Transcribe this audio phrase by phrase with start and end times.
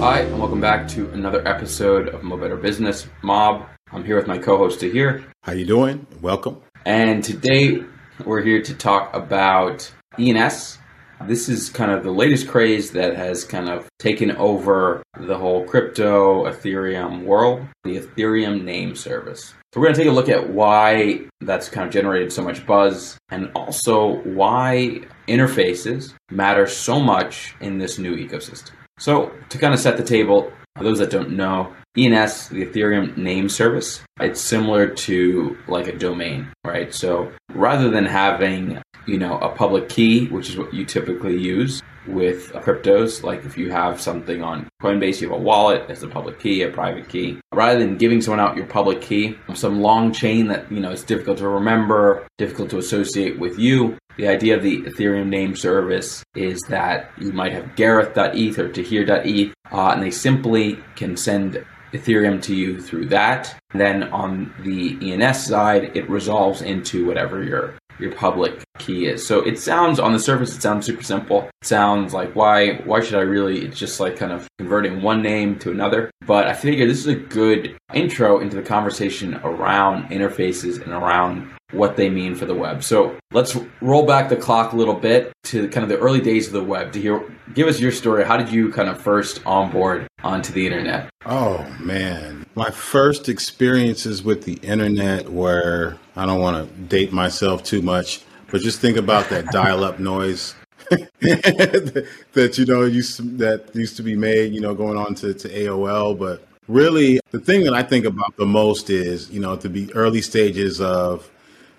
[0.00, 3.66] Hi, and welcome back to another episode of Mo Better Business Mob.
[3.92, 5.22] I'm here with my co-host Tauhir.
[5.42, 6.06] How you doing?
[6.22, 6.62] Welcome.
[6.86, 7.84] And today
[8.24, 10.78] we're here to talk about ENS.
[11.26, 15.66] This is kind of the latest craze that has kind of taken over the whole
[15.66, 19.52] crypto Ethereum world, the Ethereum name service.
[19.74, 22.64] So we're going to take a look at why that's kind of generated so much
[22.64, 28.70] buzz and also why interfaces matter so much in this new ecosystem.
[29.00, 33.16] So, to kind of set the table, for those that don't know, ENS, the Ethereum
[33.16, 36.94] name service, it's similar to like a domain, right?
[36.94, 41.82] So, rather than having, you know, a public key, which is what you typically use
[42.06, 46.08] with cryptos, like if you have something on Coinbase, you have a wallet, as a
[46.08, 47.38] public key, a private key.
[47.52, 51.04] Rather than giving someone out your public key, some long chain that, you know, is
[51.04, 56.22] difficult to remember, difficult to associate with you, the idea of the Ethereum name service
[56.34, 62.40] is that you might have Garreth.eth or Tauhir.eth, uh, and they simply can send Ethereum
[62.42, 63.54] to you through that.
[63.72, 69.26] And then on the ENS side, it resolves into whatever your your public key is.
[69.26, 71.42] So it sounds on the surface, it sounds super simple.
[71.62, 73.64] It sounds like why why should I really?
[73.64, 76.10] It's just like kind of converting one name to another.
[76.26, 81.50] But I figure this is a good intro into the conversation around interfaces and around
[81.72, 82.82] what they mean for the web.
[82.82, 86.46] So let's roll back the clock a little bit to kind of the early days
[86.48, 88.24] of the web Tauhir give us your story.
[88.24, 91.10] How did you kind of first onboard onto the internet?
[91.26, 92.39] Oh man.
[92.54, 98.22] My first experiences with the internet were I don't want to date myself too much,
[98.50, 100.54] but just think about that dial up noise.
[100.90, 105.48] that you know used that used to be made, you know, going on to, to
[105.48, 106.18] AOL.
[106.18, 109.92] But really, the thing that I think about the most is, you know, to be
[109.94, 111.30] early stages of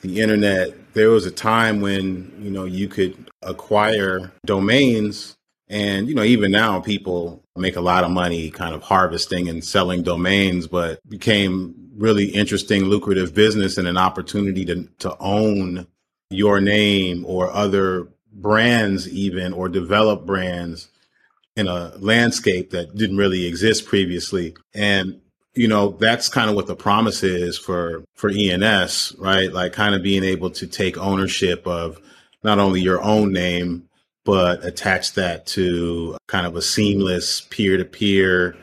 [0.00, 5.36] the internet, there was a time when, you know, you could acquire domains
[5.68, 9.64] and, you know, even now people make a lot of money kind of harvesting and
[9.64, 15.86] selling domains, but became really interesting, lucrative business and an opportunity to, to own
[16.30, 20.88] your name or other brands even or develop brands
[21.56, 24.54] in a landscape that didn't really exist previously.
[24.74, 25.20] And
[25.56, 29.50] you know, that's kind of what the promise is for, for ENS, right?
[29.50, 31.98] Like kind of being able to take ownership of
[32.44, 33.85] not only your own name,
[34.26, 38.56] but attach that to kind of a seamless peer to peer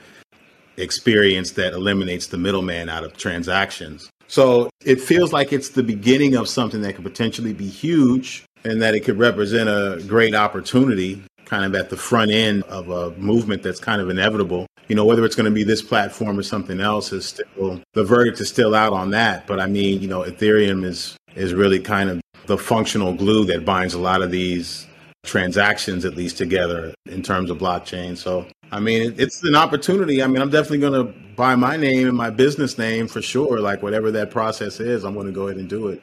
[0.77, 4.11] experience that eliminates the middleman out of transactions.
[4.27, 8.81] So it feels like it's the beginning of something that could potentially be huge and
[8.81, 13.11] that it could represent a great opportunity kind of at the front end of a
[13.17, 14.65] movement that's kind of inevitable.
[14.87, 18.03] You know, whether it's going to be this platform or something else is still the
[18.03, 19.47] verdict is still out on that.
[19.47, 23.65] But I mean, you know, Ethereum is is really kind of the functional glue that
[23.65, 24.87] binds a lot of these
[25.23, 28.17] transactions at least together in terms of blockchain.
[28.17, 30.23] So I mean, it's an opportunity.
[30.23, 33.59] I mean, I'm definitely going to buy my name and my business name for sure.
[33.59, 36.01] Like whatever that process is, I'm going to go ahead and do it.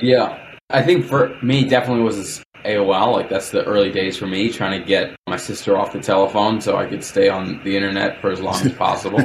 [0.00, 3.12] Yeah, I think for me, definitely was AOL.
[3.12, 6.58] Like that's the early days for me, trying to get my sister off the telephone
[6.60, 9.20] so I could stay on the internet for as long as possible.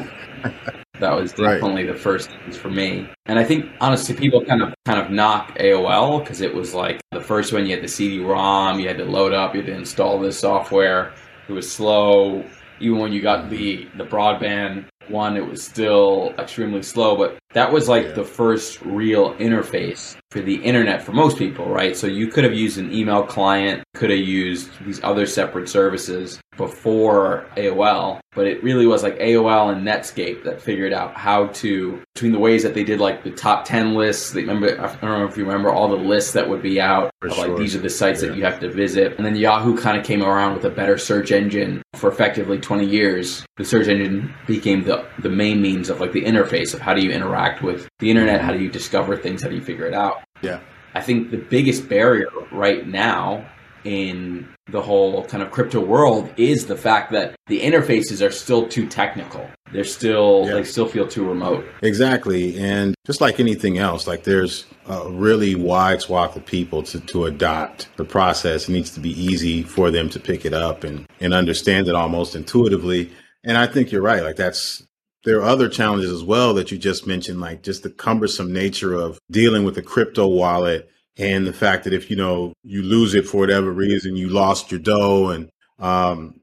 [1.01, 1.93] That was definitely right.
[1.93, 3.09] the first things for me.
[3.25, 7.01] And I think honestly, people kind of kind of knock AOL because it was like
[7.11, 7.65] the first one.
[7.65, 11.13] You had the CD-ROM, you had to load up, you had to install this software.
[11.49, 12.45] It was slow.
[12.79, 17.15] Even when you got the the broadband one, it was still extremely slow.
[17.15, 18.11] But that was like yeah.
[18.13, 21.95] the first real interface for the internet for most people, right?
[21.95, 26.39] So you could have used an email client, could have used these other separate services
[26.57, 32.01] before AOL, but it really was like AOL and Netscape that figured out how to
[32.21, 34.29] between the ways that they did like the top 10 lists.
[34.29, 37.09] They remember I don't know if you remember all the lists that would be out
[37.23, 38.29] of, like these are the sites yeah.
[38.29, 39.17] that you have to visit.
[39.17, 42.85] And then Yahoo kind of came around with a better search engine for effectively 20
[42.85, 43.43] years.
[43.57, 47.01] The search engine became the the main means of like the interface of how do
[47.01, 49.95] you interact with the internet, how do you discover things, how do you figure it
[49.95, 50.21] out.
[50.43, 50.59] Yeah.
[50.93, 53.49] I think the biggest barrier right now
[53.83, 58.67] in the whole kind of crypto world is the fact that the interfaces are still
[58.67, 59.49] too technical.
[59.71, 60.55] They're still yeah.
[60.55, 61.65] they still feel too remote.
[61.81, 62.59] Exactly.
[62.59, 67.25] And just like anything else, like there's a really wide swath of people to, to
[67.25, 68.67] adopt the process.
[68.67, 71.95] It needs to be easy for them to pick it up and, and understand it
[71.95, 73.11] almost intuitively.
[73.43, 74.23] And I think you're right.
[74.23, 74.83] Like that's
[75.23, 78.93] there are other challenges as well that you just mentioned, like just the cumbersome nature
[78.93, 83.13] of dealing with a crypto wallet and the fact that if you know you lose
[83.13, 85.49] it for whatever reason, you lost your dough and
[85.79, 86.39] um,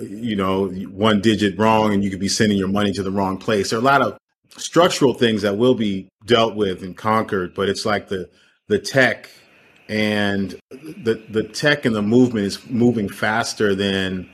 [0.00, 3.38] you know one digit wrong, and you could be sending your money to the wrong
[3.38, 3.70] place.
[3.70, 4.18] There are a lot of
[4.56, 8.28] structural things that will be dealt with and conquered, but it's like the
[8.68, 9.30] the tech
[9.88, 14.28] and the the tech and the movement is moving faster than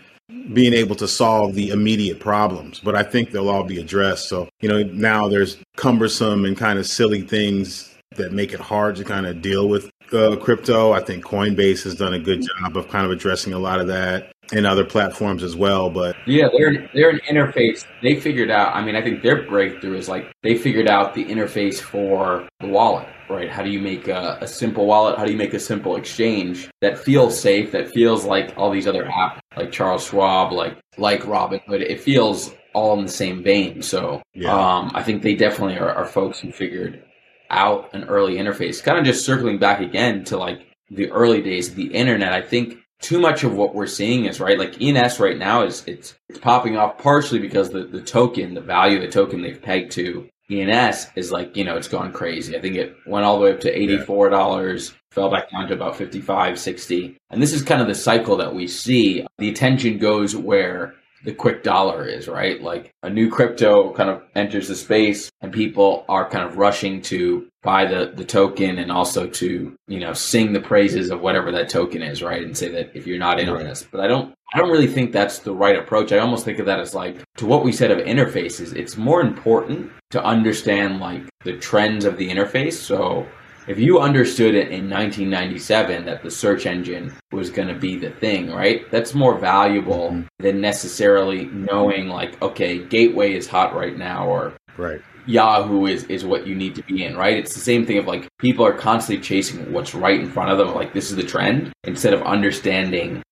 [0.53, 4.29] being able to solve the immediate problems, but I think they'll all be addressed.
[4.29, 8.97] So, you know, now there's cumbersome and kind of silly things that make it hard
[8.97, 10.93] to kind of deal with uh, crypto.
[10.93, 13.87] I think Coinbase has done a good job of kind of addressing a lot of
[13.89, 15.91] that and other platforms as well.
[15.91, 17.85] But yeah, they're they're an interface.
[18.03, 18.75] They figured out.
[18.75, 22.69] I mean, I think their breakthrough is like they figured out the interface for the
[22.69, 23.09] wallet.
[23.29, 23.51] Right?
[23.51, 25.19] How do you make a, a simple wallet?
[25.19, 27.73] How do you make a simple exchange that feels safe?
[27.73, 31.81] That feels like all these other apps, like Charles Schwab, like like Robinhood.
[31.81, 33.83] It feels all in the same vein.
[33.83, 34.53] So yeah.
[34.53, 37.03] um, I think they definitely are, are folks who figured
[37.51, 38.83] out an early interface.
[38.83, 42.33] Kind of just circling back again to like the early days of the internet.
[42.33, 44.59] I think too much of what we're seeing is right.
[44.59, 48.61] Like ENS right now is it's it's popping off partially because the the token, the
[48.61, 52.57] value of the token they've pegged to ENS is like you know it's gone crazy.
[52.57, 54.97] I think it went all the way up to eighty four dollars, yeah.
[55.11, 57.17] fell back down to about 55, 60.
[57.31, 59.27] and this is kind of the cycle that we see.
[59.39, 62.61] The attention goes where the quick dollar is, right?
[62.63, 67.03] Like a new crypto kind of enters the space and people are kind of rushing
[67.03, 71.51] to buy the, the token and also to, you know, sing the praises of whatever
[71.53, 72.43] that token is, right?
[72.43, 73.87] And say that if you're not in on this.
[73.91, 76.13] But I don't I don't really think that's the right approach.
[76.13, 79.21] I almost think of that as like to what we said of interfaces, it's more
[79.21, 82.75] important to understand like the trends of the interface.
[82.75, 83.27] So
[83.67, 88.11] if you understood it in 1997 that the search engine was going to be the
[88.11, 88.89] thing, right?
[88.91, 90.27] That's more valuable mm-hmm.
[90.39, 95.01] than necessarily knowing like, okay, Gateway is hot right now or right.
[95.27, 97.37] Yahoo is, is what you need to be in, right?
[97.37, 100.59] It's the same thing of like people are constantly chasing what's right in front of
[100.59, 103.23] them, like this is the trend, instead of understanding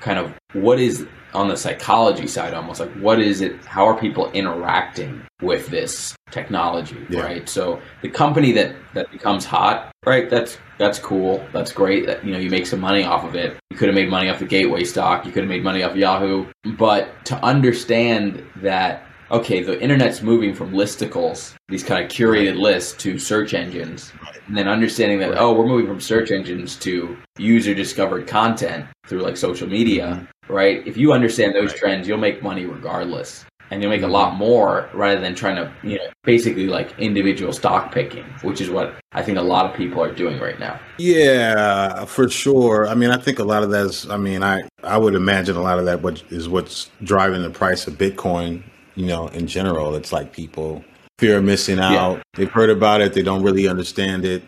[0.00, 3.98] kind of what is on the psychology side almost like what is it how are
[3.98, 7.20] people interacting with this technology yeah.
[7.20, 7.48] right?
[7.48, 12.32] So the company that that becomes hot right that's that's cool that's great that you
[12.32, 13.56] know you make some money off of it.
[13.70, 15.96] You could have made money off the gateway stock you could have made money off
[15.96, 16.46] yahoo.
[16.76, 22.92] But to understand that okay, the internet's moving from listicles, these kind of curated lists,
[23.02, 24.12] to search engines,
[24.46, 29.22] and then understanding that oh, we're moving from search engines to user discovered content through
[29.22, 30.24] like social media, mm-hmm.
[30.48, 30.86] Right?
[30.86, 33.44] If you understand those trends, you'll make money regardless.
[33.70, 37.50] And you'll make a lot more rather than trying to, you know, basically like individual
[37.52, 40.78] stock picking, which is what I think a lot of people are doing right now.
[40.98, 42.86] Yeah, for sure.
[42.86, 44.08] I mean, I think a lot of that is.
[44.10, 47.50] I mean, I I would imagine a lot of that what is what's driving the
[47.50, 48.62] price of Bitcoin
[48.94, 49.94] you know, in general.
[49.94, 50.84] It's like people
[51.18, 52.16] fear of missing out.
[52.16, 52.22] Yeah.
[52.34, 54.42] They've heard about it, they don't really understand it.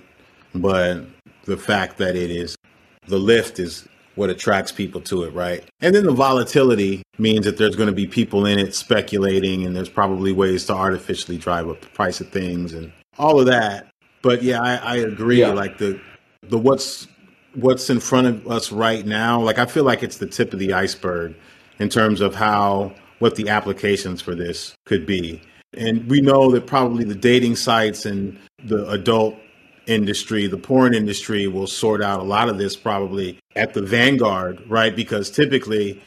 [0.54, 1.04] But
[1.44, 2.56] the fact that it is
[3.06, 5.64] the lift is what attracts people to it, right?
[5.80, 9.76] And then the volatility means that there's going to be people in it speculating, and
[9.76, 13.88] there's probably ways to artificially drive up the price of things and all of that.
[14.22, 15.40] But yeah, I, I agree.
[15.40, 15.52] Yeah.
[15.52, 16.00] Like the
[16.42, 17.06] the what's
[17.54, 20.58] what's in front of us right now, like I feel like it's the tip of
[20.58, 21.34] the iceberg
[21.78, 25.40] in terms of how what the applications for this could be.
[25.74, 29.36] And we know that probably the dating sites and the adult
[29.86, 34.62] industry, the porn industry will sort out a lot of this probably at the vanguard,
[34.68, 34.94] right?
[34.94, 36.02] Because typically,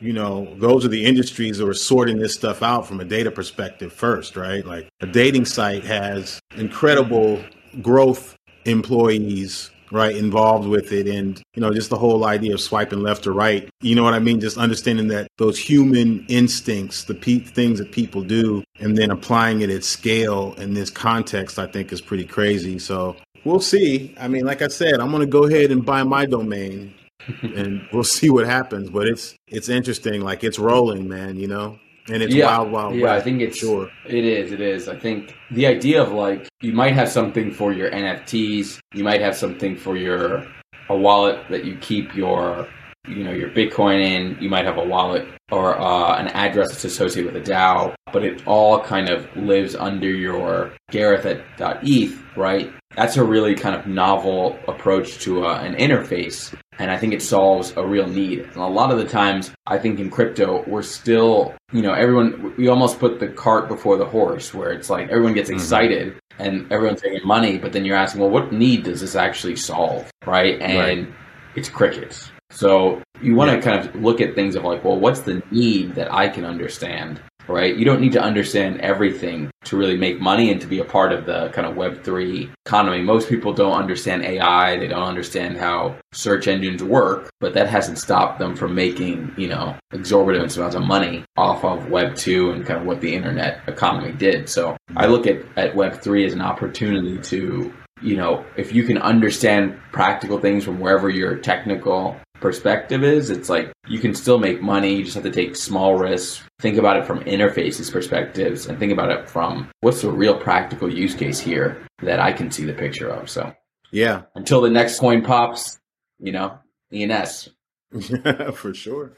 [0.00, 3.30] you know, those are the industries that are sorting this stuff out from a data
[3.30, 4.64] perspective first, right?
[4.64, 7.42] Like a dating site has incredible
[7.80, 13.02] growth employees right involved with it and you know just the whole idea of swiping
[13.02, 13.68] left or right.
[13.80, 14.40] You know what i mean?
[14.40, 19.62] Just understanding that those human instincts the pe- things that people do and then applying
[19.62, 22.78] it at scale in this context i think is pretty crazy.
[22.78, 24.14] So we'll see.
[24.18, 26.94] I mean like i said i'm going to go ahead and buy my domain
[27.42, 28.90] and we'll see what happens.
[28.90, 30.22] But it's it's interesting.
[30.22, 32.94] Like it's rolling man you know and it's yeah, wild, wild.
[32.94, 33.90] Yeah, I think it's sure.
[34.06, 34.52] It is.
[34.52, 34.88] It is.
[34.88, 39.20] I think the idea of like you might have something for your NFTs, you might
[39.20, 40.46] have something for your
[40.88, 42.68] a wallet that you keep your
[43.08, 44.36] you know your Bitcoin in.
[44.40, 48.24] You might have a wallet or uh, an address that's associated with a DAO, but
[48.24, 51.42] it all kind of lives under your Garreth at
[51.82, 52.72] .eth, right?
[52.96, 57.20] That's a really kind of novel approach to uh, an interface and I think it
[57.20, 58.40] solves a real need.
[58.40, 62.54] And a lot of the times, I think in crypto, we're still, you know, everyone,
[62.56, 65.58] we almost put the cart before the horse, where it's like everyone gets mm-hmm.
[65.58, 66.42] excited mm-hmm.
[66.42, 70.10] and everyone's taking money, but then you're asking, well, what need does this actually solve,
[70.24, 70.58] right?
[70.62, 71.14] And right.
[71.54, 72.32] it's crickets.
[72.50, 75.94] So you want to kind of look at things of like, well, what's the need
[75.94, 77.76] that I can understand right?
[77.76, 81.12] You don't need to understand everything to really make money and to be a part
[81.12, 83.02] of the kind of Web3 economy.
[83.02, 87.98] Most people don't understand AI, they don't understand how search engines work, but that hasn't
[87.98, 92.80] stopped them from making, you know, exorbitant amounts of money off of Web2 and kind
[92.80, 94.48] of what the internet economy did.
[94.48, 98.96] So I look at, at Web3 as an opportunity to you know, if you can
[98.96, 103.30] understand practical things from wherever your technical perspective is.
[103.30, 106.42] It's like you can still make money, you just have to take small risks.
[106.60, 110.92] Think about it from interfaces perspectives and think about it from what's the real practical
[110.92, 113.30] use case here that I can see the picture of.
[113.30, 113.54] So
[113.90, 114.22] yeah.
[114.34, 115.78] Until the next coin pops,
[116.18, 116.58] you know,
[116.92, 117.50] ENS.
[118.54, 119.12] For sure.